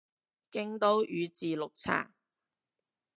[0.49, 2.09] 京都宇治綠茶